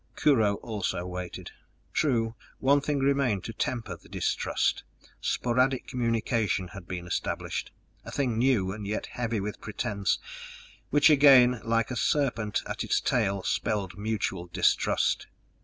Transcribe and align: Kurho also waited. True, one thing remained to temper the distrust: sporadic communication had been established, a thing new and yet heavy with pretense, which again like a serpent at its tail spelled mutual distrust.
Kurho 0.15 0.55
also 0.63 1.05
waited. 1.05 1.51
True, 1.93 2.33
one 2.57 2.81
thing 2.81 3.01
remained 3.01 3.43
to 3.43 3.53
temper 3.53 3.95
the 3.95 4.09
distrust: 4.09 4.83
sporadic 5.21 5.85
communication 5.85 6.69
had 6.69 6.87
been 6.87 7.05
established, 7.05 7.71
a 8.03 8.09
thing 8.09 8.35
new 8.39 8.71
and 8.71 8.87
yet 8.87 9.05
heavy 9.05 9.39
with 9.39 9.61
pretense, 9.61 10.17
which 10.89 11.11
again 11.11 11.61
like 11.63 11.91
a 11.91 11.95
serpent 11.95 12.63
at 12.65 12.83
its 12.83 12.99
tail 12.99 13.43
spelled 13.43 13.95
mutual 13.95 14.47
distrust. 14.47 15.27